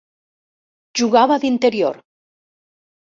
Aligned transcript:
Jugava 1.01 1.37
d'interior. 1.45 2.03